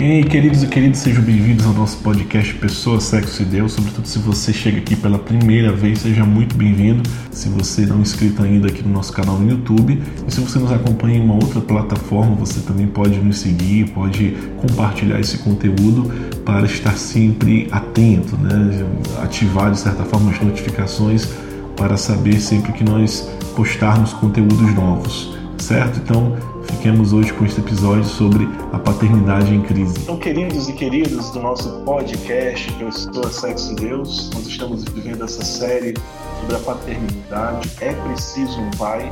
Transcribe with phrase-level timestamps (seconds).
[0.00, 3.72] Ei, queridos e queridas, sejam bem-vindos ao nosso podcast Pessoa, Sexo e Deus.
[3.72, 7.02] Sobretudo se você chega aqui pela primeira vez, seja muito bem-vindo.
[7.32, 10.60] Se você não é inscrito ainda aqui no nosso canal no YouTube e se você
[10.60, 16.08] nos acompanha em uma outra plataforma, você também pode nos seguir, pode compartilhar esse conteúdo
[16.44, 18.86] para estar sempre atento, né?
[19.24, 21.28] ativar de certa forma as notificações
[21.76, 25.98] para saber sempre que nós postarmos conteúdos novos, certo?
[25.98, 26.36] Então,
[26.70, 29.98] Fiquemos hoje com este episódio sobre a paternidade em crise.
[30.00, 35.44] Então, queridos e queridas do nosso podcast Pessoa, Sexo e Deus, nós estamos vivendo essa
[35.44, 35.94] série
[36.40, 37.70] sobre a paternidade.
[37.80, 39.10] É preciso um pai.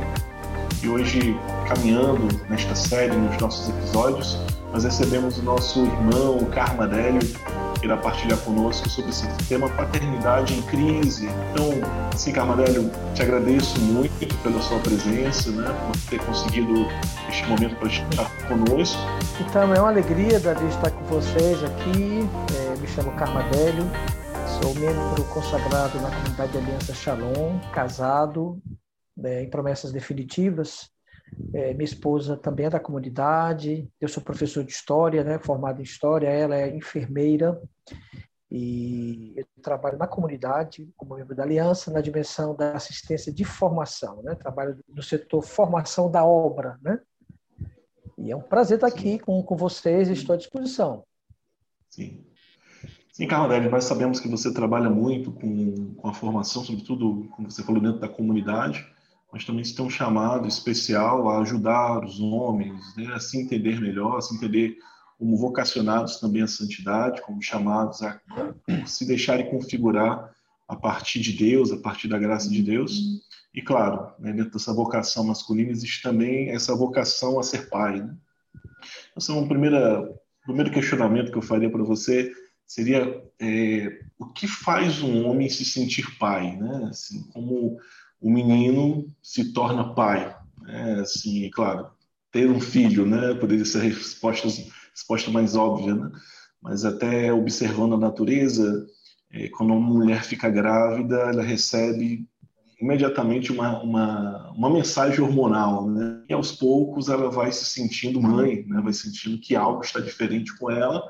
[0.81, 4.37] E hoje, caminhando nesta série, nos nossos episódios,
[4.71, 7.19] nós recebemos o nosso irmão Karma Délio,
[7.87, 11.27] que irá partilhar conosco sobre esse tema paternidade em crise.
[11.51, 11.69] Então,
[12.13, 16.85] assim, Carmadélio, te agradeço muito pela sua presença, né, por ter conseguido
[17.29, 18.99] este momento para estar conosco.
[19.39, 22.27] Então, é uma alegria, Davi, estar com vocês aqui.
[22.55, 23.85] É, me chamo Carmadélio,
[24.61, 28.61] sou membro consagrado na comunidade Aliança Shalom, casado,
[29.15, 30.89] né, em promessas definitivas.
[31.53, 35.83] É, minha esposa também é da comunidade, eu sou professor de história, né, formado em
[35.83, 37.61] história, ela é enfermeira
[38.49, 44.21] e eu trabalho na comunidade como membro da aliança na dimensão da assistência de formação,
[44.23, 46.99] né, trabalho no setor formação da obra, né,
[48.17, 51.03] e é um prazer estar aqui com, com vocês estou à disposição.
[51.89, 52.23] Sim.
[53.11, 57.63] Sim, Carlos, nós sabemos que você trabalha muito com, com a formação, sobretudo, como você
[57.63, 58.85] falou, dentro da comunidade
[59.31, 63.79] mas também se tem um chamado especial a ajudar os homens né, a se entender
[63.79, 64.77] melhor, a se entender
[65.17, 68.19] como vocacionados também à santidade, como chamados a
[68.85, 70.31] se deixarem configurar
[70.67, 72.99] a partir de Deus, a partir da graça de Deus.
[73.53, 78.01] E claro, né, dentro dessa vocação masculina existe também essa vocação a ser pai.
[78.01, 78.15] Né?
[79.15, 80.07] Então, um primeira,
[80.45, 82.31] primeiro questionamento que eu faria para você
[82.67, 86.89] seria é, o que faz um homem se sentir pai, né?
[86.89, 87.79] Assim, como
[88.21, 90.35] o menino se torna pai.
[90.61, 90.99] Né?
[91.01, 91.87] Assim, claro,
[92.31, 93.33] ter um filho, né?
[93.35, 94.47] Poderia ser a resposta,
[94.91, 96.11] resposta mais óbvia, né?
[96.61, 98.85] Mas até observando a natureza,
[99.31, 102.27] é, quando uma mulher fica grávida, ela recebe
[102.79, 106.23] imediatamente uma, uma, uma mensagem hormonal, né?
[106.29, 108.81] E aos poucos ela vai se sentindo mãe, né?
[108.81, 111.03] Vai sentindo que algo está diferente com ela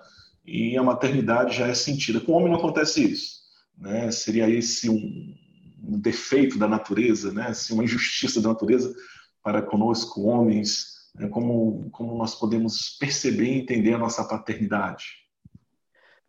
[0.45, 2.21] e a maternidade já é sentida.
[2.21, 3.41] Com o homem não acontece isso,
[3.77, 4.09] né?
[4.11, 5.33] Seria esse um,
[5.81, 7.47] um defeito da natureza, né?
[7.47, 8.93] assim, uma injustiça da natureza
[9.43, 11.27] para conosco, homens, né?
[11.29, 15.05] como, como nós podemos perceber e entender a nossa paternidade.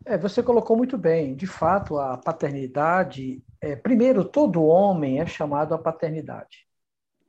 [0.05, 1.35] É, você colocou muito bem.
[1.35, 6.65] De fato, a paternidade, é, primeiro, todo homem é chamado à paternidade.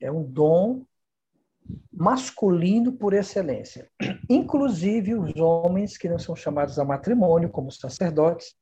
[0.01, 0.85] É um dom
[1.93, 3.89] masculino por excelência.
[4.29, 8.55] Inclusive os homens que não são chamados a matrimônio, como sacerdotes,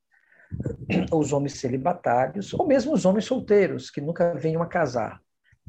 [1.12, 5.20] os homens celibatários, ou mesmo os homens solteiros, que nunca venham a casar.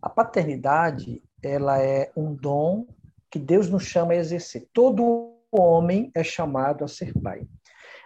[0.02, 2.88] A paternidade, ela é um dom
[3.30, 4.68] que Deus nos chama a exercer.
[4.74, 7.48] Todo homem é chamado a ser pai.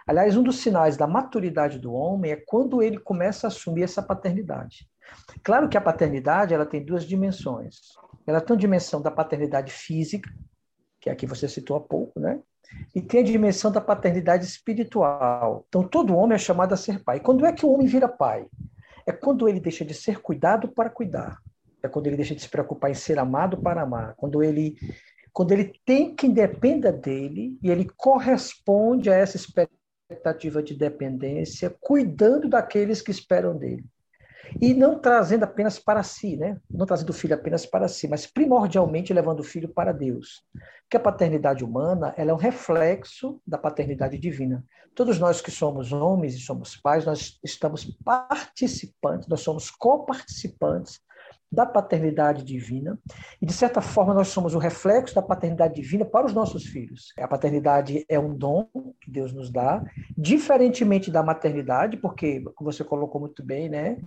[0.06, 4.02] Aliás, um dos sinais da maturidade do homem é quando ele começa a assumir essa
[4.02, 4.88] paternidade.
[5.42, 7.76] Claro que a paternidade ela tem duas dimensões.
[8.26, 10.30] Ela tem a dimensão da paternidade física,
[11.00, 12.40] que é a que você citou há pouco, né?
[12.94, 15.64] E tem a dimensão da paternidade espiritual.
[15.68, 17.20] Então, todo homem é chamado a ser pai.
[17.20, 18.46] Quando é que o homem vira pai?
[19.06, 21.38] É quando ele deixa de ser cuidado para cuidar.
[21.82, 24.14] É quando ele deixa de se preocupar em ser amado para amar.
[24.16, 24.76] Quando ele,
[25.32, 32.48] quando ele tem quem dependa dele e ele corresponde a essa expectativa de dependência, cuidando
[32.48, 33.84] daqueles que esperam dele.
[34.60, 36.58] E não trazendo apenas para si, né?
[36.70, 40.42] não trazendo o filho apenas para si, mas primordialmente levando o filho para Deus.
[40.82, 44.64] Porque a paternidade humana ela é um reflexo da paternidade divina.
[44.94, 51.00] Todos nós que somos homens e somos pais, nós estamos participantes, nós somos coparticipantes
[51.54, 52.98] da paternidade divina
[53.40, 57.12] e de certa forma nós somos o reflexo da paternidade divina para os nossos filhos.
[57.18, 58.68] A paternidade é um dom
[59.00, 59.82] que Deus nos dá,
[60.18, 63.98] diferentemente da maternidade, porque como você colocou muito bem, né,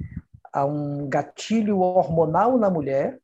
[0.52, 3.20] há um gatilho hormonal na mulher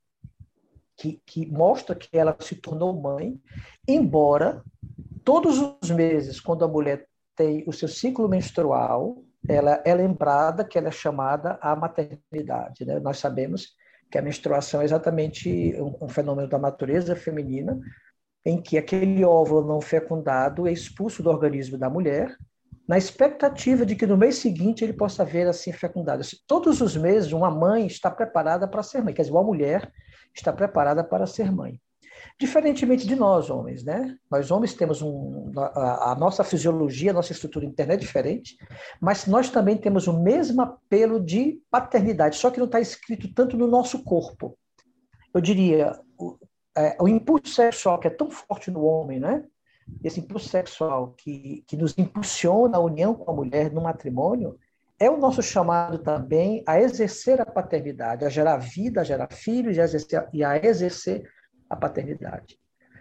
[0.95, 3.39] que, que mostra que ela se tornou mãe,
[3.87, 4.63] embora
[5.23, 10.77] todos os meses, quando a mulher tem o seu ciclo menstrual, ela é lembrada que
[10.77, 12.85] ela é chamada à maternidade.
[12.85, 12.99] Né?
[12.99, 13.75] Nós sabemos
[14.09, 17.79] que a menstruação é exatamente um, um fenômeno da natureza feminina,
[18.45, 22.37] em que aquele óvulo não fecundado é expulso do organismo da mulher
[22.94, 26.22] na expectativa de que no mês seguinte ele possa ver assim fecundado.
[26.45, 29.92] Todos os meses, uma mãe está preparada para ser mãe, quer dizer, uma mulher
[30.31, 31.81] está preparada para ser mãe.
[32.40, 34.16] Diferentemente de nós, homens, né?
[34.30, 38.56] Nós, homens, temos um, a, a, nossa fisiologia, a nossa estrutura interna é diferente,
[39.01, 43.57] mas nós também temos o mesmo apelo de paternidade, só que não está escrito tanto
[43.57, 44.56] no nosso corpo.
[45.34, 46.38] Eu diria, o,
[46.78, 49.44] é, o impulso sexual que é tão forte no homem, né?
[50.03, 54.57] Esse impulso sexual que, que nos impulsiona a união com a mulher no matrimônio,
[55.00, 59.75] é o nosso chamado também a exercer a paternidade, a gerar vida, a gerar filhos
[59.75, 61.30] e a exercer, e a exercer
[61.69, 62.57] a paternidade.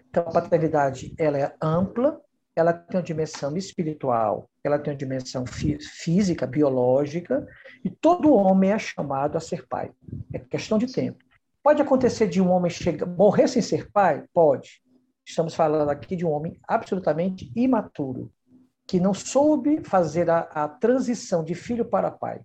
[0.09, 2.21] Então, a paternidade ela é ampla,
[2.55, 7.47] ela tem uma dimensão espiritual, ela tem uma dimensão física, biológica,
[7.85, 9.91] e todo homem é chamado a ser pai.
[10.33, 11.25] É questão de tempo.
[11.63, 14.25] Pode acontecer de um homem chegar, morrer sem ser pai?
[14.35, 14.83] Pode.
[15.25, 18.33] Estamos falando aqui de um homem absolutamente imaturo,
[18.87, 22.41] que não soube fazer a, a transição de filho para pai.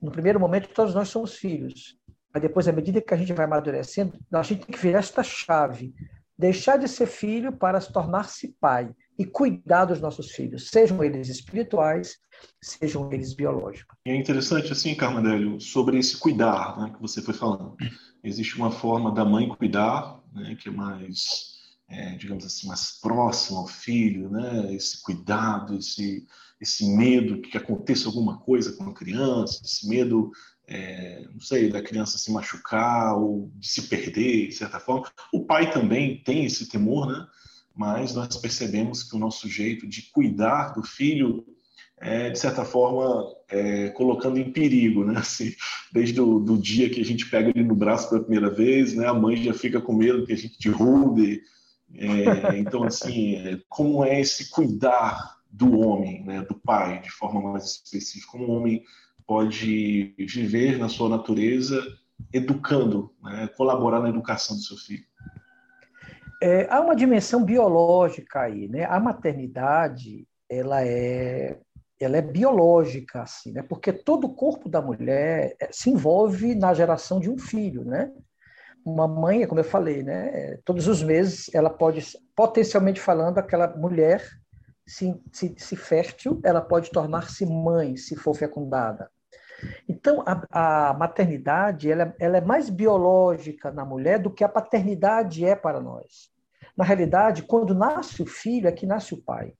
[0.00, 1.96] No primeiro momento, todos nós somos filhos.
[2.32, 5.22] Mas depois, à medida que a gente vai amadurecendo, a gente tem que virar esta
[5.22, 5.94] chave.
[6.36, 11.28] Deixar de ser filho para se tornar-se pai e cuidar dos nossos filhos, sejam eles
[11.28, 12.18] espirituais,
[12.60, 13.96] sejam eles biológicos.
[14.04, 17.76] É interessante, assim, Carmadélio, sobre esse cuidar né, que você foi falando.
[18.22, 21.53] Existe uma forma da mãe cuidar, né, que é mais,
[21.88, 26.26] é, digamos assim, mais próxima ao filho, né, esse cuidado, esse,
[26.60, 30.30] esse medo que aconteça alguma coisa com a criança, esse medo
[30.66, 35.10] é, não sei, da criança se machucar ou de se perder, de certa forma.
[35.32, 37.26] O pai também tem esse temor, né?
[37.76, 41.44] Mas nós percebemos que o nosso jeito de cuidar do filho
[42.00, 45.18] é, de certa forma, é, colocando em perigo, né?
[45.18, 45.54] Assim,
[45.92, 49.06] desde o do dia que a gente pega ele no braço pela primeira vez, né?
[49.06, 51.42] A mãe já fica com medo que a gente derrube.
[51.96, 56.42] É, então, assim, é, como é esse cuidar do homem, né?
[56.42, 58.82] Do pai, de forma mais específica, como o homem
[59.26, 61.80] pode viver na sua natureza
[62.32, 63.48] educando, né?
[63.56, 65.04] colaborar na educação do seu filho.
[66.42, 68.84] É, há uma dimensão biológica aí, né?
[68.84, 71.58] A maternidade, ela é,
[71.98, 73.62] ela é biológica, assim, né?
[73.62, 78.12] Porque todo o corpo da mulher é, se envolve na geração de um filho, né?
[78.84, 80.58] Uma mãe, como eu falei, né?
[80.64, 82.04] Todos os meses ela pode,
[82.36, 84.22] potencialmente falando, aquela mulher
[84.86, 89.10] se, se, se fértil, ela pode tornar-se mãe se for fecundada.
[89.88, 95.44] Então, a, a maternidade ela, ela, é mais biológica na mulher do que a paternidade
[95.44, 96.30] é para nós.
[96.76, 99.54] Na realidade, quando nasce o filho, é que nasce o pai.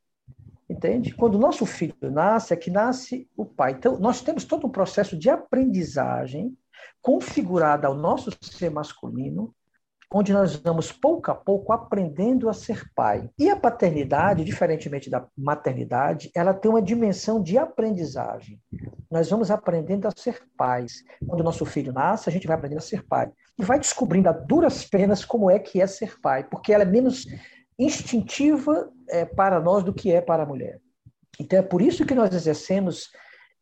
[0.69, 1.15] Entende?
[1.15, 3.73] Quando o nosso filho nasce, é que nasce o pai.
[3.73, 6.56] Então, nós temos todo um processo de aprendizagem
[7.03, 9.55] configurado ao nosso ser masculino,
[10.12, 13.29] onde nós vamos pouco a pouco aprendendo a ser pai.
[13.38, 18.61] E a paternidade, diferentemente da maternidade, ela tem uma dimensão de aprendizagem.
[19.11, 21.03] Nós vamos aprendendo a ser pais.
[21.26, 23.31] Quando o nosso filho nasce, a gente vai aprendendo a ser pai.
[23.59, 26.87] E vai descobrindo a duras penas como é que é ser pai, porque ela é
[26.87, 27.27] menos
[27.79, 30.81] instintiva é, para nós do que é para a mulher.
[31.41, 33.11] Então é por isso que nós exercemos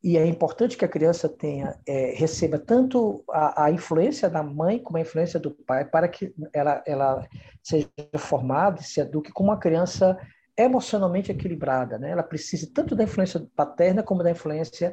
[0.02, 4.78] e é importante que a criança tenha é, receba tanto a, a, influência da mãe
[4.78, 7.28] como a influência do pai para que ela, ela
[7.62, 7.88] seja
[8.19, 10.19] formada e se eduque como uma criança
[10.56, 12.10] emocionalmente equilibrada, né?
[12.10, 14.93] Ela precisa tanto da influência paterna como da influência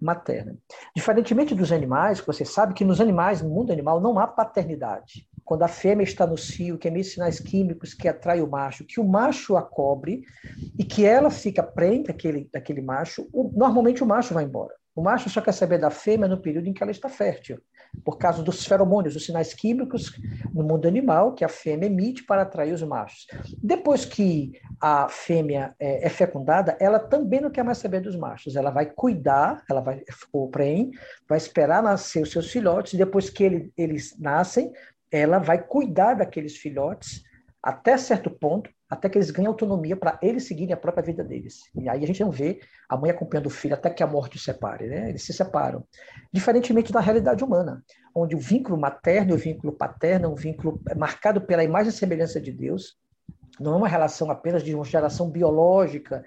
[0.00, 0.56] materna.
[0.96, 5.64] Diferentemente dos animais, você sabe que nos animais, no mundo animal, não há paternidade quando
[5.64, 9.04] a fêmea está no cio, que emite sinais químicos que atrai o macho, que o
[9.04, 10.22] macho a cobre
[10.78, 14.72] e que ela fica prenda daquele, daquele macho, o, normalmente o macho vai embora.
[14.94, 17.58] O macho só quer saber da fêmea no período em que ela está fértil,
[18.04, 20.12] por causa dos feromônios, os sinais químicos
[20.52, 23.26] no mundo animal que a fêmea emite para atrair os machos.
[23.62, 28.56] Depois que a fêmea é, é fecundada, ela também não quer mais saber dos machos.
[28.56, 30.90] Ela vai cuidar, ela vai o preen,
[31.28, 32.94] vai esperar nascer os seus filhotes.
[32.94, 34.72] Depois que ele, eles nascem,
[35.10, 37.22] ela vai cuidar daqueles filhotes
[37.62, 41.60] até certo ponto, até que eles ganhem autonomia para eles seguirem a própria vida deles.
[41.74, 44.36] E aí a gente não vê a mãe acompanhando o filho até que a morte
[44.36, 45.10] os separe, né?
[45.10, 45.84] Eles se separam.
[46.32, 50.80] Diferentemente da realidade humana, onde o vínculo materno e o vínculo paterno é um vínculo
[50.96, 52.96] marcado pela imagem e semelhança de Deus,
[53.60, 56.24] não é uma relação apenas de uma geração biológica,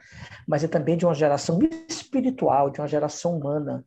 [0.48, 1.58] mas é também de uma geração
[1.90, 3.84] espiritual, de uma geração humana.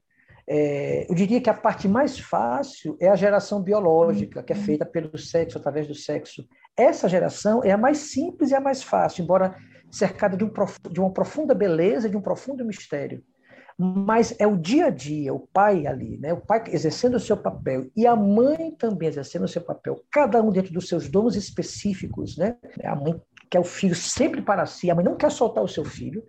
[0.48, 4.86] É, eu diria que a parte mais fácil é a geração biológica, que é feita
[4.86, 6.46] pelo sexo, através do sexo.
[6.76, 9.56] Essa geração é a mais simples e a mais fácil, embora
[9.90, 10.50] cercada de, um,
[10.90, 13.22] de uma profunda beleza, de um profundo mistério.
[13.78, 16.32] Mas é o dia a dia, o pai ali, né?
[16.32, 20.42] o pai exercendo o seu papel e a mãe também exercendo o seu papel, cada
[20.42, 22.38] um dentro dos seus dons específicos.
[22.38, 22.56] Né?
[22.84, 25.84] A mãe quer o filho sempre para si, a mãe não quer soltar o seu
[25.84, 26.22] filho,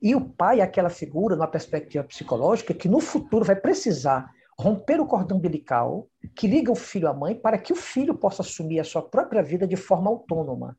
[0.00, 5.00] e o pai é aquela figura, numa perspectiva psicológica, que no futuro vai precisar romper
[5.00, 8.80] o cordão umbilical que liga o filho à mãe para que o filho possa assumir
[8.80, 10.76] a sua própria vida de forma autônoma.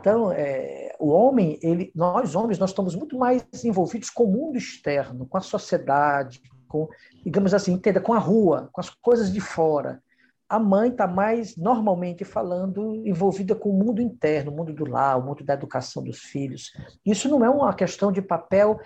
[0.00, 4.56] Então, é, o homem, ele, nós homens, nós estamos muito mais envolvidos com o mundo
[4.56, 6.88] externo, com a sociedade, com,
[7.24, 10.02] digamos assim, entenda, com a rua, com as coisas de fora.
[10.48, 15.18] A mãe está mais, normalmente falando, envolvida com o mundo interno, o mundo do lar,
[15.18, 16.72] o mundo da educação dos filhos.
[17.04, 18.80] Isso não é uma questão de papel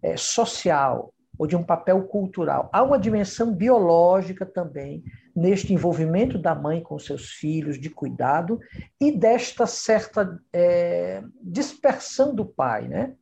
[0.00, 2.68] é, social, ou de um papel cultural.
[2.72, 8.58] Há uma dimensão biológica também neste envolvimento da mãe com seus filhos, de cuidado,
[9.00, 13.14] e desta certa é, dispersão do pai, né?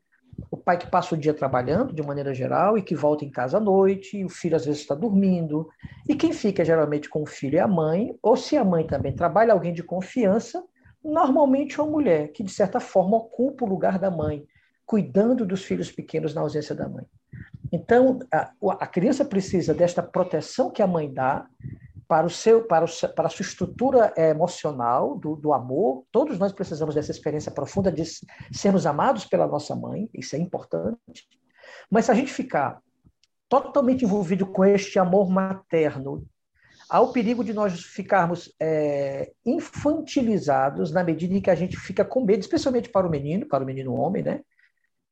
[0.50, 3.56] O pai que passa o dia trabalhando, de maneira geral, e que volta em casa
[3.56, 5.68] à noite, o filho às vezes está dormindo.
[6.08, 9.14] E quem fica geralmente com o filho é a mãe, ou se a mãe também
[9.14, 10.62] trabalha, alguém de confiança,
[11.02, 14.44] normalmente uma mulher, que de certa forma ocupa o lugar da mãe,
[14.84, 17.04] cuidando dos filhos pequenos na ausência da mãe.
[17.72, 21.46] Então, a, a criança precisa desta proteção que a mãe dá
[22.08, 26.04] para, o seu, para, o, para a sua estrutura é, emocional, do, do amor.
[26.10, 28.02] Todos nós precisamos dessa experiência profunda de
[28.52, 31.28] sermos amados pela nossa mãe, isso é importante.
[31.90, 32.80] Mas se a gente ficar
[33.48, 36.24] totalmente envolvido com este amor materno,
[36.88, 42.04] há o perigo de nós ficarmos é, infantilizados na medida em que a gente fica
[42.04, 44.40] com medo, especialmente para o menino, para o menino homem, né?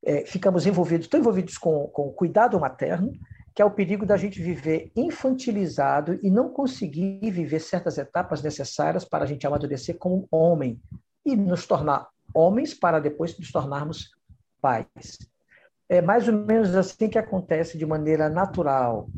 [0.05, 3.13] é, ficamos envolvidos, tão envolvidos com, com o cuidado materno,
[3.55, 9.05] que é o perigo da gente viver infantilizado e não conseguir viver certas etapas necessárias
[9.05, 10.81] para a gente amadurecer como homem
[11.25, 14.11] e nos tornar homens para depois nos tornarmos
[14.61, 15.19] pais.
[15.89, 19.09] É mais ou menos assim que acontece de maneira natural,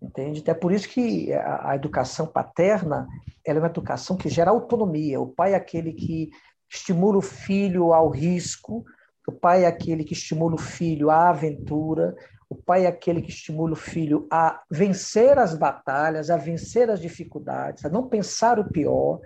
[0.00, 0.40] entende?
[0.40, 3.08] Até por isso que a, a educação paterna
[3.44, 5.20] é uma educação que gera autonomia.
[5.20, 6.30] O pai é aquele que
[6.70, 8.84] estimula o filho ao risco,
[9.26, 12.14] o pai é aquele que estimula o filho à aventura,
[12.52, 17.00] o pai é aquele que estimula o filho a vencer as batalhas, a vencer as
[17.00, 19.20] dificuldades, a não pensar o pior,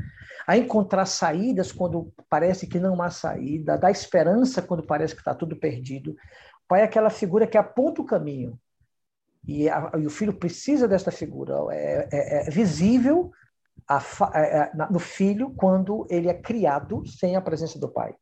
[0.46, 5.20] a encontrar saídas quando parece que não há saída, a dar esperança quando parece que
[5.20, 6.12] está tudo perdido.
[6.12, 8.58] O pai é aquela figura que aponta o caminho.
[9.44, 11.54] E, a, e o filho precisa desta figura.
[11.70, 13.32] É, é, é visível
[13.88, 14.00] a,
[14.34, 18.14] é, é, no filho quando ele é criado sem a presença do pai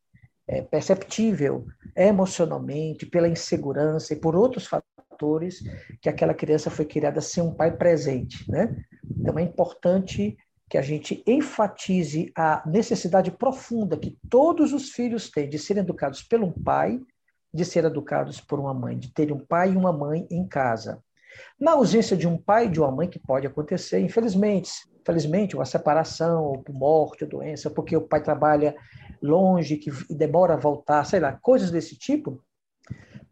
[0.47, 4.67] é, perceptível emocionalmente, pela insegurança e por outros
[5.15, 5.63] fatores
[6.01, 8.51] que aquela criança foi criada sem um pai presente.
[8.51, 8.77] Né?
[9.19, 10.37] Então é importante
[10.69, 16.23] que a gente enfatize a necessidade profunda que todos os filhos têm de serem educados
[16.23, 17.01] pelo pai,
[17.53, 21.03] de ser educados por uma mãe, de ter um pai e uma mãe em casa.
[21.61, 25.65] Na ausência de um pai e de uma mãe, que pode acontecer, infelizmente, infelizmente, uma
[25.65, 28.75] separação, ou morte, ou doença, porque o pai trabalha
[29.23, 32.41] longe, que demora a voltar, sei lá, coisas desse tipo,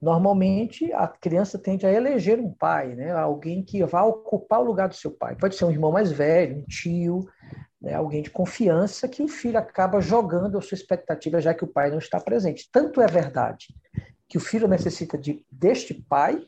[0.02, 3.12] normalmente a criança tende a eleger um pai, né?
[3.12, 5.36] alguém que vai ocupar o lugar do seu pai.
[5.36, 7.28] Pode ser um irmão mais velho, um tio,
[7.80, 7.94] né?
[7.94, 11.88] alguém de confiança que o filho acaba jogando a sua expectativa, já que o pai
[11.88, 12.68] não está presente.
[12.72, 13.68] Tanto é verdade
[14.28, 16.44] que o filho necessita de, deste pai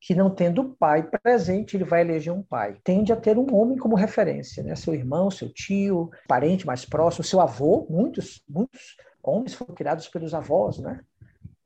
[0.00, 2.76] que não tendo o pai presente, ele vai eleger um pai.
[2.84, 4.76] Tende a ter um homem como referência, né?
[4.76, 10.34] Seu irmão, seu tio, parente mais próximo, seu avô, muitos, muitos homens foram criados pelos
[10.34, 11.00] avós, né?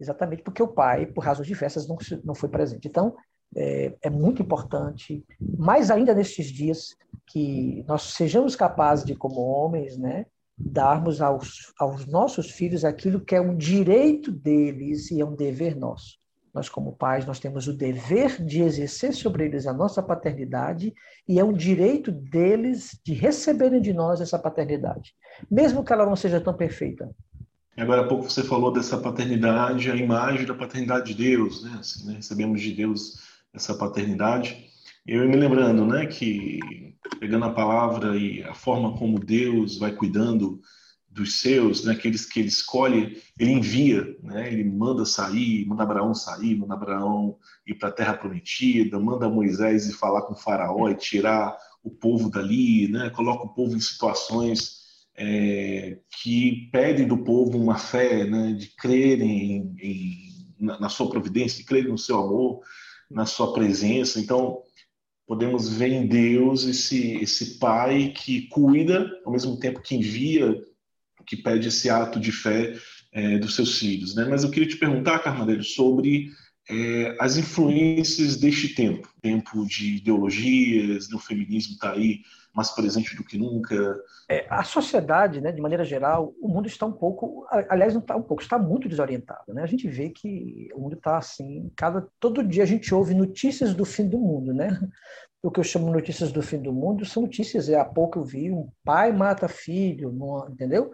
[0.00, 2.86] Exatamente porque o pai, por razões diversas, não, não foi presente.
[2.86, 3.14] Então,
[3.56, 9.96] é, é muito importante, mais ainda nestes dias, que nós sejamos capazes de, como homens,
[9.96, 10.26] né,
[10.56, 15.76] darmos aos, aos nossos filhos aquilo que é um direito deles e é um dever
[15.76, 16.18] nosso.
[16.52, 20.92] Nós, como pais, nós temos o dever de exercer sobre eles a nossa paternidade
[21.28, 25.14] e é um direito deles de receberem de nós essa paternidade,
[25.50, 27.08] mesmo que ela não seja tão perfeita.
[27.78, 31.76] Agora há pouco você falou dessa paternidade, a imagem da paternidade de Deus, né?
[31.78, 32.14] Assim, né?
[32.14, 33.20] Recebemos de Deus
[33.54, 34.66] essa paternidade.
[35.06, 36.58] Eu me lembrando, né, que
[37.20, 40.60] pegando a palavra e a forma como Deus vai cuidando
[41.08, 46.14] dos seus, né, aqueles que ele escolhe, ele envia, né, ele manda sair, manda Abraão
[46.14, 50.90] sair, manda Abraão ir para a terra prometida, manda Moisés ir falar com o faraó
[50.90, 54.87] e tirar o povo dali, né, coloca o povo em situações
[55.18, 61.10] é, que pedem do povo uma fé, né, de crerem em, em, na, na sua
[61.10, 62.60] providência, de crerem no seu amor,
[63.10, 64.20] na sua presença.
[64.20, 64.62] Então,
[65.26, 70.56] podemos ver em Deus esse, esse pai que cuida, ao mesmo tempo que envia
[71.26, 72.74] que pede esse ato de fé
[73.12, 74.14] é, dos seus filhos.
[74.14, 74.24] Né?
[74.24, 76.30] Mas eu queria te perguntar, Carmadeiro, sobre
[76.70, 81.16] é, as influências deste tempo, tempo de ideologias, né?
[81.16, 82.20] o feminismo está aí
[82.58, 83.96] mais presente do que nunca?
[84.28, 88.16] É, a sociedade, né, de maneira geral, o mundo está um pouco, aliás, não está
[88.16, 89.54] um pouco, está muito desorientado.
[89.54, 89.62] Né?
[89.62, 93.74] A gente vê que o mundo está assim, cada todo dia a gente ouve notícias
[93.74, 94.68] do fim do mundo, né?
[95.40, 97.68] O que eu chamo notícias do fim do mundo são notícias.
[97.68, 100.12] É, há pouco eu vi um pai mata filho,
[100.50, 100.90] entendeu?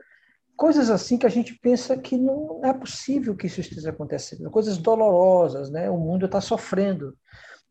[0.55, 4.51] Coisas assim que a gente pensa que não é possível que isso esteja acontecendo.
[4.51, 5.89] Coisas dolorosas, né?
[5.89, 7.17] O mundo está sofrendo.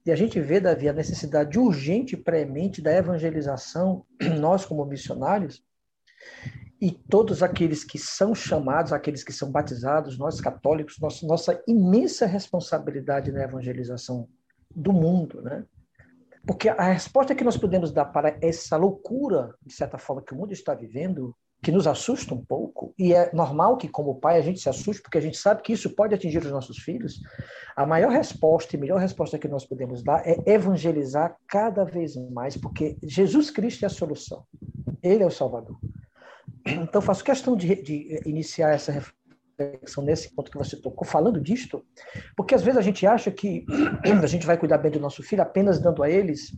[0.06, 4.06] E a gente vê, Davi, a necessidade urgente e premente da evangelização,
[4.40, 5.64] nós como missionários,
[6.82, 12.26] e todos aqueles que são chamados, aqueles que são batizados, nós católicos, nossa, nossa imensa
[12.26, 14.28] responsabilidade na evangelização
[14.76, 15.66] do mundo, né?
[16.46, 20.38] Porque a resposta que nós podemos dar para essa loucura, de certa forma, que o
[20.38, 21.34] mundo está vivendo,
[21.64, 25.02] que nos assusta um pouco, e é normal que, como pai, a gente se assuste,
[25.02, 27.22] porque a gente sabe que isso pode atingir os nossos filhos,
[27.74, 32.58] a maior resposta e melhor resposta que nós podemos dar é evangelizar cada vez mais,
[32.58, 34.44] porque Jesus Cristo é a solução.
[35.02, 35.80] Ele é o Salvador.
[36.66, 41.86] Então, faço questão de, de iniciar essa reflexão nesse ponto que você tocou, falando disto,
[42.36, 43.66] porque às vezes a gente acha que
[44.22, 46.52] a gente vai cuidar bem do nosso filho apenas dando a eles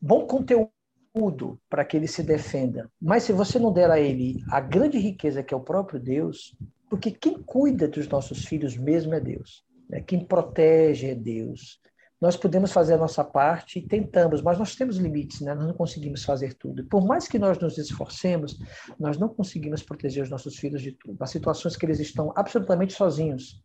[0.00, 0.70] bom conteúdo
[1.16, 2.90] escudo para que ele se defenda.
[3.00, 6.54] Mas se você não der a ele a grande riqueza que é o próprio Deus,
[6.90, 10.02] porque quem cuida dos nossos filhos mesmo é Deus, né?
[10.02, 11.80] quem protege é Deus.
[12.20, 15.54] Nós podemos fazer a nossa parte e tentamos, mas nós temos limites, né?
[15.54, 16.84] nós não conseguimos fazer tudo.
[16.86, 18.58] Por mais que nós nos esforcemos,
[18.98, 21.16] nós não conseguimos proteger os nossos filhos de tudo.
[21.20, 23.62] Há situações que eles estão absolutamente sozinhos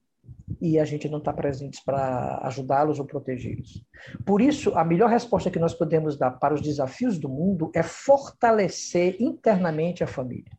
[0.59, 3.83] e a gente não está presente para ajudá-los ou protegê-los.
[4.25, 7.83] Por isso, a melhor resposta que nós podemos dar para os desafios do mundo é
[7.83, 10.51] fortalecer internamente a família.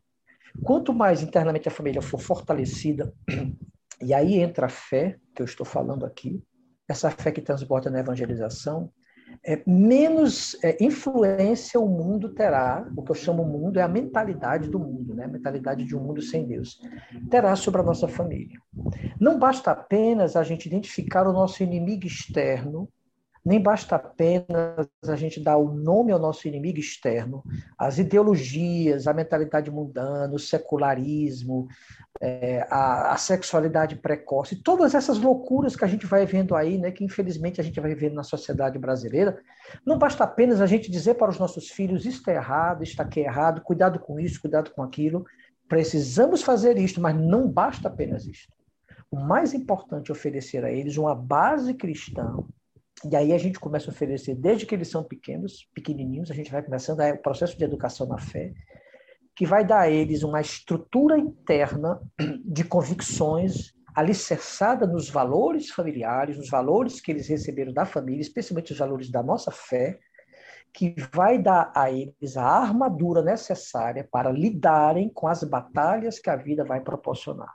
[0.63, 3.13] Quanto mais internamente a família for fortalecida,
[4.01, 6.43] e aí entra a fé, que eu estou falando aqui,
[6.89, 8.93] essa fé que transborda na evangelização,
[9.45, 14.69] é, menos é, influência o mundo terá, o que eu chamo mundo é a mentalidade
[14.69, 15.25] do mundo, né?
[15.25, 16.81] a mentalidade de um mundo sem Deus,
[17.31, 18.59] terá sobre a nossa família.
[19.21, 22.89] Não basta apenas a gente identificar o nosso inimigo externo
[23.45, 27.43] nem basta apenas a gente dar o nome ao nosso inimigo externo,
[27.77, 31.67] as ideologias, a mentalidade mundana, o secularismo,
[32.21, 36.93] é, a, a, sexualidade precoce, todas essas loucuras que a gente vai vendo aí, né,
[36.93, 39.37] que infelizmente a gente vai vendo na sociedade brasileira,
[39.85, 43.21] não basta apenas a gente dizer para os nossos filhos isto é errado, isto aqui
[43.21, 45.25] é errado, cuidado com isso, cuidado com aquilo.
[45.69, 48.53] Precisamos fazer isto, mas não basta apenas isto.
[49.11, 52.37] O mais importante é oferecer a eles uma base cristã
[53.05, 56.53] e aí a gente começa a oferecer, desde que eles são pequenos, pequenininhos, a gente
[56.53, 58.53] vai começando o processo de educação na fé,
[59.35, 62.01] que vai dar a eles uma estrutura interna
[62.45, 68.79] de convicções alicerçada nos valores familiares, nos valores que eles receberam da família, especialmente os
[68.79, 69.99] valores da nossa fé,
[70.73, 76.37] que vai dar a eles a armadura necessária para lidarem com as batalhas que a
[76.37, 77.53] vida vai proporcionar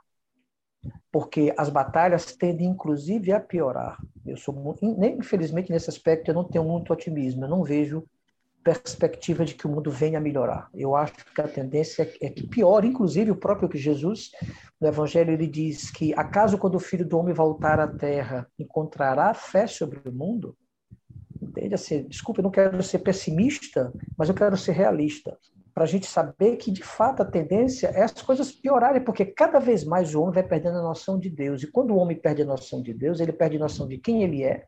[1.10, 3.98] porque as batalhas tendem inclusive a piorar.
[4.26, 8.04] Eu sou infelizmente nesse aspecto eu não tenho muito otimismo, eu não vejo
[8.62, 10.68] perspectiva de que o mundo venha a melhorar.
[10.74, 14.30] Eu acho que a tendência é que pior, inclusive o próprio que Jesus
[14.80, 19.32] no evangelho ele diz que acaso quando o filho do homem voltar à terra encontrará
[19.32, 20.56] fé sobre o mundo?
[21.40, 21.74] Entende?
[21.74, 25.38] Assim, desculpa, eu não quero ser pessimista, mas eu quero ser realista
[25.78, 29.60] para a gente saber que, de fato, a tendência é as coisas piorarem, porque cada
[29.60, 31.62] vez mais o homem vai perdendo a noção de Deus.
[31.62, 34.24] E quando o homem perde a noção de Deus, ele perde a noção de quem
[34.24, 34.66] ele é,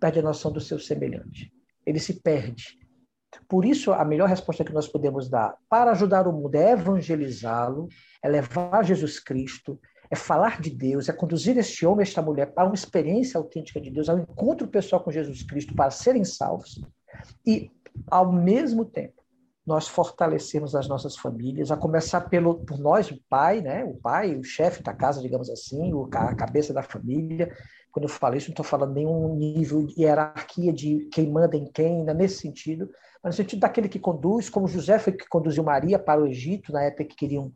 [0.00, 1.52] perde a noção do seu semelhante.
[1.84, 2.78] Ele se perde.
[3.46, 7.90] Por isso, a melhor resposta que nós podemos dar para ajudar o mundo é evangelizá-lo,
[8.22, 9.78] é levar Jesus Cristo,
[10.10, 13.90] é falar de Deus, é conduzir este homem, esta mulher para uma experiência autêntica de
[13.90, 16.82] Deus, ao encontro pessoal com Jesus Cristo para serem salvos.
[17.46, 17.70] E,
[18.10, 19.21] ao mesmo tempo,
[19.66, 23.84] nós fortalecemos as nossas famílias, a começar pelo, por nós, o pai, né?
[23.84, 27.54] o pai, o chefe da casa, digamos assim, a cabeça da família.
[27.92, 31.70] Quando eu falo isso, não estou falando nenhum nível de hierarquia de quem manda em
[31.70, 32.90] quem, nesse sentido,
[33.22, 36.72] mas no sentido daquele que conduz, como José foi que conduziu Maria para o Egito,
[36.72, 37.52] na época que queriam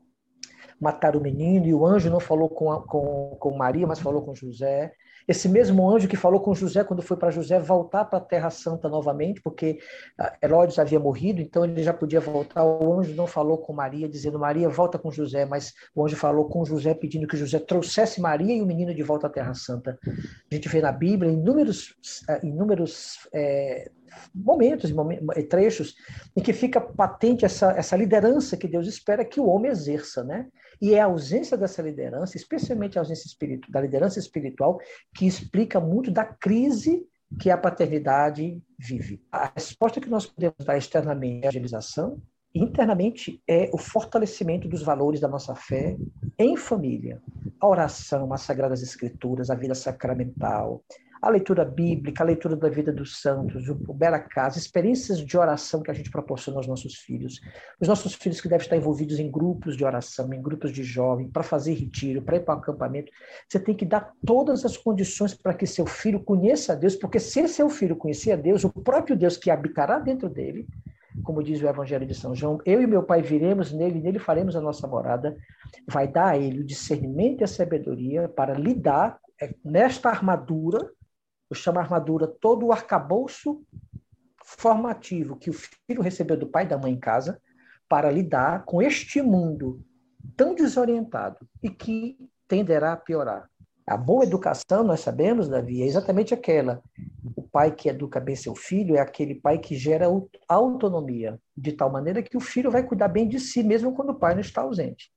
[0.81, 4.23] matar o menino, e o anjo não falou com, a, com, com Maria, mas falou
[4.23, 4.93] com José.
[5.27, 8.51] Esse mesmo anjo que falou com José quando foi para José voltar para a Terra
[8.51, 9.79] Santa novamente, porque
[10.17, 12.65] ah, Herodes havia morrido, então ele já podia voltar.
[12.65, 16.49] O anjo não falou com Maria, dizendo Maria volta com José, mas o anjo falou
[16.49, 19.99] com José, pedindo que José trouxesse Maria e o menino de volta à Terra Santa.
[20.07, 21.97] A gente vê na Bíblia inúmeros,
[22.29, 23.91] ah, inúmeros é,
[24.35, 24.93] momentos,
[25.49, 25.97] trechos,
[26.37, 30.47] em que fica patente essa, essa liderança que Deus espera que o homem exerça, né?
[30.81, 33.31] E é a ausência dessa liderança, especialmente a ausência
[33.69, 34.79] da liderança espiritual,
[35.15, 37.07] que explica muito da crise
[37.41, 39.23] que a paternidade vive.
[39.31, 42.21] A resposta que nós podemos dar externamente é a evangelização,
[42.55, 45.97] internamente é o fortalecimento dos valores da nossa fé
[46.39, 47.21] em família.
[47.61, 50.83] A oração, as sagradas escrituras, a vida sacramental,
[51.27, 55.83] a leitura bíblica, a leitura da vida dos santos, o Bela Casa, experiências de oração
[55.83, 57.41] que a gente proporciona aos nossos filhos.
[57.81, 61.31] Os nossos filhos que devem estar envolvidos em grupos de oração, em grupos de jovens,
[61.33, 63.11] para fazer retiro, para ir para o acampamento.
[63.49, 67.19] Você tem que dar todas as condições para que seu filho conheça a Deus, porque
[67.19, 70.67] se seu filho conhecer a Deus, o próprio Deus que habitará dentro dele,
[71.25, 74.55] como diz o Evangelho de São João, eu e meu Pai viremos nele, nele faremos
[74.55, 75.37] a nossa morada,
[75.89, 80.91] vai dar a ele o discernimento e a sabedoria para lidar é, nesta armadura
[81.51, 83.63] eu chamo armadura todo o arcabouço
[84.45, 87.41] formativo que o filho recebeu do pai e da mãe em casa
[87.89, 89.81] para lidar com este mundo
[90.37, 92.17] tão desorientado e que
[92.49, 93.49] tenderá a piorar.
[93.87, 96.83] A boa educação, nós sabemos, Davi, é exatamente aquela.
[97.37, 100.07] O pai que educa bem seu filho é aquele pai que gera
[100.49, 104.19] autonomia, de tal maneira que o filho vai cuidar bem de si, mesmo quando o
[104.19, 105.13] pai não está ausente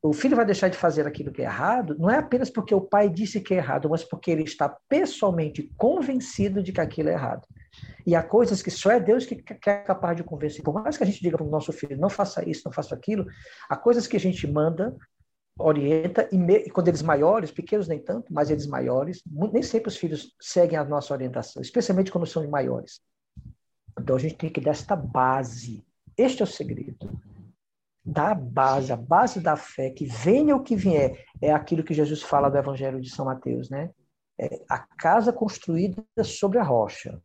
[0.00, 2.80] o filho vai deixar de fazer aquilo que é errado, não é apenas porque o
[2.80, 7.12] pai disse que é errado, mas porque ele está pessoalmente convencido de que aquilo é
[7.12, 7.46] errado.
[8.06, 10.62] E há coisas que só é Deus que, é capaz de convencer.
[10.62, 12.94] Por mais que a gente diga para o nosso filho, não faça isso, não faça
[12.94, 13.26] aquilo,
[13.68, 14.96] há coisas que a gente manda,
[15.58, 19.88] orienta, e, me, e quando eles maiores, pequenos nem tanto, mas eles maiores, nem sempre
[19.88, 23.00] os filhos seguem a nossa orientação, especialmente quando são maiores.
[23.98, 25.84] Então a gente tem que dar esta base.
[26.16, 27.10] Este é o segredo
[28.08, 32.22] da base, a base da fé, que venha o que vier, é aquilo que Jesus
[32.22, 33.90] fala do Evangelho de São Mateus, né?
[34.40, 37.20] É a casa construída sobre a rocha.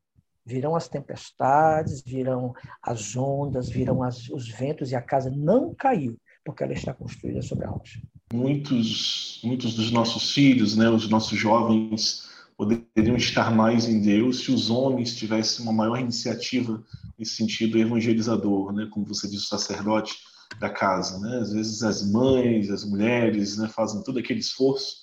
[0.45, 6.17] Virão as tempestades, virão as ondas, virão as, os ventos, e a casa não caiu,
[6.43, 8.01] porque ela está construída sobre a rocha.
[8.33, 14.51] Muitos, muitos dos nossos filhos, né, os nossos jovens, poderiam estar mais em Deus se
[14.51, 16.83] os homens tivessem uma maior iniciativa
[17.17, 21.39] nesse sentido evangelizador, né, como você disse, o sacerdote da casa, né?
[21.39, 24.97] Às vezes as mães, as mulheres, né, fazem todo aquele esforço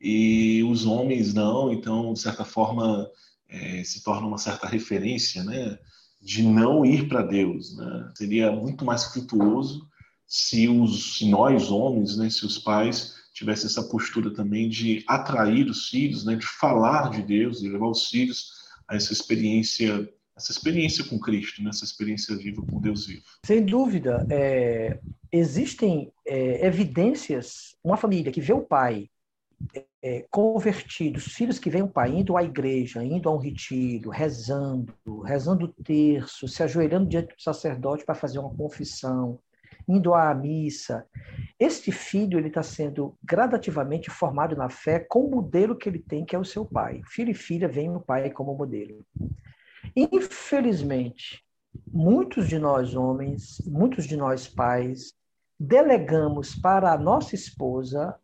[0.00, 3.08] e os homens não, então de certa forma
[3.48, 5.78] é, se torna uma certa referência, né,
[6.20, 8.12] de não ir para Deus, né?
[8.16, 9.86] Seria muito mais frutuoso
[10.26, 15.68] se os se nós homens, né, se os pais tivessem essa postura também de atrair
[15.68, 18.52] os filhos, né, de falar de Deus, de levar os filhos
[18.88, 21.70] a essa experiência essa experiência com Cristo, né?
[21.70, 23.22] essa experiência viva com Deus vivo.
[23.44, 24.98] Sem dúvida, é,
[25.30, 29.08] existem é, evidências, uma família que vê o pai
[30.02, 34.10] é, convertido, os filhos que veem o pai indo à igreja, indo a um retiro,
[34.10, 34.92] rezando,
[35.24, 39.38] rezando o terço, se ajoelhando diante do sacerdote para fazer uma confissão,
[39.88, 41.06] indo à missa.
[41.58, 46.24] Este filho ele está sendo gradativamente formado na fé com o modelo que ele tem,
[46.24, 47.00] que é o seu pai.
[47.06, 49.04] Filho e filha veem o pai como modelo.
[49.94, 51.42] Infelizmente,
[51.92, 55.12] muitos de nós homens, muitos de nós pais,
[55.58, 58.16] delegamos para a nossa esposa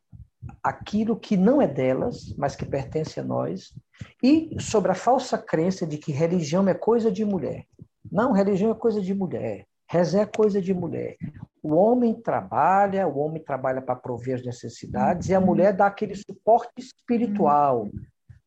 [0.63, 3.75] aquilo que não é delas, mas que pertence a nós,
[4.23, 7.67] e sobre a falsa crença de que religião é coisa de mulher.
[8.11, 9.67] Não, religião é coisa de mulher.
[9.91, 11.17] Rezar é coisa de mulher.
[11.63, 16.15] O homem trabalha, o homem trabalha para prover as necessidades, e a mulher dá aquele
[16.15, 17.89] suporte espiritual,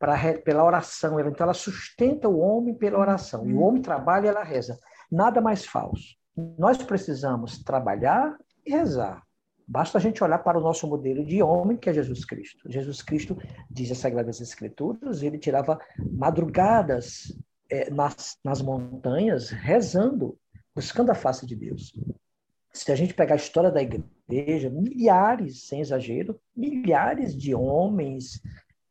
[0.01, 1.19] pra, pela oração.
[1.19, 3.47] Então, ela sustenta o homem pela oração.
[3.47, 4.79] E o homem trabalha e ela reza.
[5.11, 6.15] Nada mais falso.
[6.57, 8.35] Nós precisamos trabalhar
[8.65, 9.21] e rezar.
[9.67, 12.69] Basta a gente olhar para o nosso modelo de homem, que é Jesus Cristo.
[12.69, 13.37] Jesus Cristo,
[13.69, 15.79] diz as Sagradas Escrituras, ele tirava
[16.11, 17.31] madrugadas
[17.69, 20.35] é, nas, nas montanhas, rezando,
[20.75, 21.93] buscando a face de Deus.
[22.73, 28.41] Se a gente pegar a história da igreja, milhares, sem exagero, milhares de homens,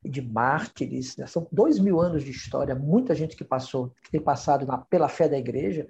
[0.04, 1.26] de mártires, né?
[1.26, 5.08] são dois mil anos de história, muita gente que passou, que tem passado na, pela
[5.08, 5.86] fé da igreja,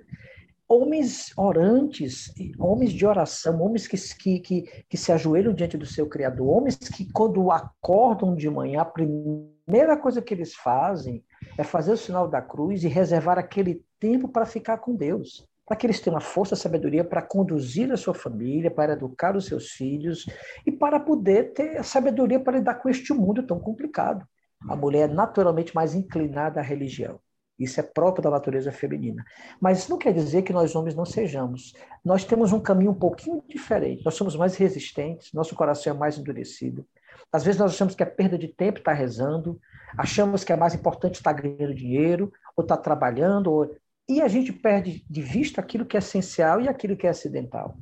[0.68, 6.08] homens orantes, homens de oração, homens que, que, que, que se ajoelham diante do seu
[6.08, 11.24] Criador, homens que quando acordam de manhã, a primeira coisa que eles fazem
[11.58, 15.76] é fazer o sinal da cruz e reservar aquele tempo para ficar com Deus para
[15.76, 19.46] que eles tenham a força a sabedoria para conduzir a sua família, para educar os
[19.46, 20.26] seus filhos
[20.66, 24.26] e para poder ter a sabedoria para lidar com este mundo tão complicado.
[24.68, 27.20] A mulher é naturalmente mais inclinada à religião.
[27.56, 29.24] Isso é próprio da natureza feminina.
[29.60, 31.72] Mas isso não quer dizer que nós homens não sejamos.
[32.04, 34.04] Nós temos um caminho um pouquinho diferente.
[34.04, 36.84] Nós somos mais resistentes, nosso coração é mais endurecido.
[37.32, 39.60] Às vezes nós achamos que é perda de tempo estar rezando,
[39.96, 43.72] achamos que é mais importante estar ganhando dinheiro, ou estar trabalhando, ou
[44.10, 47.76] e a gente perde de vista aquilo que é essencial e aquilo que é acidental.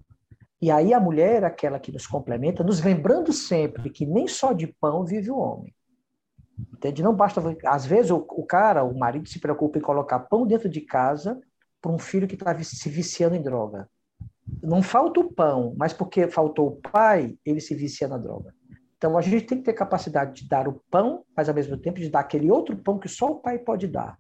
[0.60, 4.52] E aí a mulher é aquela que nos complementa, nos lembrando sempre que nem só
[4.52, 5.74] de pão vive o homem.
[6.74, 7.02] Entende?
[7.02, 7.40] Não basta.
[7.64, 11.40] Às vezes o, o cara, o marido, se preocupa em colocar pão dentro de casa
[11.80, 13.88] para um filho que está se viciando em droga.
[14.62, 18.52] Não falta o pão, mas porque faltou o pai, ele se vicia na droga.
[18.98, 21.98] Então a gente tem que ter capacidade de dar o pão, mas ao mesmo tempo
[21.98, 24.18] de dar aquele outro pão que só o pai pode dar.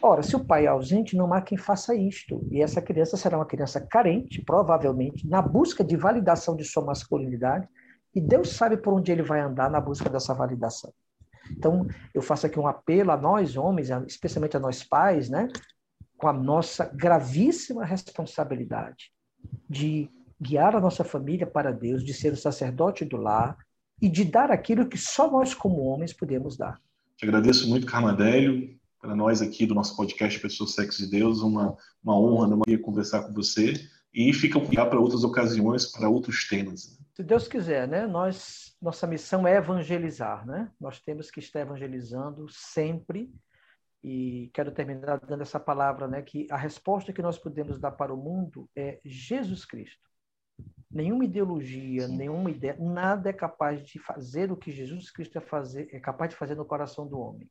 [0.00, 2.46] Ora, se o pai é ausente, não há quem faça isto.
[2.50, 7.68] E essa criança será uma criança carente, provavelmente, na busca de validação de sua masculinidade,
[8.14, 10.92] e Deus sabe por onde ele vai andar na busca dessa validação.
[11.50, 15.48] Então, eu faço aqui um apelo a nós, homens, especialmente a nós pais, né,
[16.16, 19.10] com a nossa gravíssima responsabilidade
[19.68, 20.08] de
[20.40, 23.56] guiar a nossa família para Deus, de ser o sacerdote do lar
[24.00, 26.80] e de dar aquilo que só nós, como homens, podemos dar.
[27.16, 31.76] Te agradeço muito, Carmadélio para nós aqui do nosso podcast Pessoas, Sexo e Deus, uma,
[32.02, 33.74] uma honra, uma conversar com você
[34.14, 36.96] e fica para outras ocasiões, para outros temas.
[37.16, 38.06] Se Deus quiser, né?
[38.06, 40.70] Nós, nossa missão é evangelizar, né?
[40.80, 43.34] Nós temos que estar evangelizando sempre
[44.04, 46.22] e quero terminar dando essa palavra, né?
[46.22, 50.08] Que a resposta que nós podemos dar para o mundo é Jesus Cristo.
[50.88, 52.16] Nenhuma ideologia, Sim.
[52.18, 56.30] nenhuma ideia, nada é capaz de fazer o que Jesus Cristo é, fazer, é capaz
[56.30, 57.50] de fazer no coração do homem.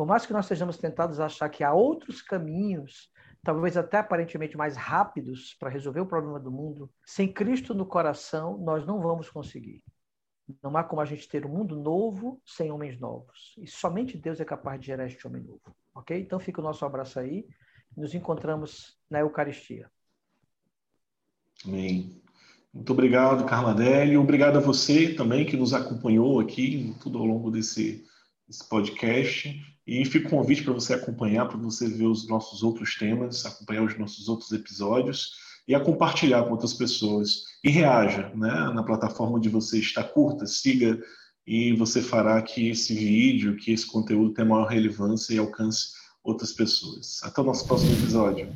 [0.00, 3.12] Por mais que nós sejamos tentados a achar que há outros caminhos,
[3.44, 8.56] talvez até aparentemente mais rápidos, para resolver o problema do mundo, sem Cristo no coração,
[8.56, 9.84] nós não vamos conseguir.
[10.62, 13.54] Não há como a gente ter um mundo novo sem homens novos.
[13.58, 15.76] E somente Deus é capaz de gerar este homem novo.
[15.94, 16.18] Ok?
[16.18, 17.46] Então fica o nosso abraço aí.
[17.94, 19.90] Nos encontramos na Eucaristia.
[21.62, 22.22] Amém.
[22.72, 24.22] Muito obrigado, Carla Adélio.
[24.22, 28.08] Obrigado a você também que nos acompanhou aqui tudo ao longo desse,
[28.50, 29.54] desse podcast.
[29.86, 33.84] E fica o convite para você acompanhar, para você ver os nossos outros temas, acompanhar
[33.84, 35.32] os nossos outros episódios
[35.66, 37.44] e a compartilhar com outras pessoas.
[37.64, 41.00] E reaja né, na plataforma onde você está, curta, siga,
[41.46, 46.52] e você fará que esse vídeo, que esse conteúdo tenha maior relevância e alcance outras
[46.52, 47.20] pessoas.
[47.22, 48.54] Até o nosso próximo episódio.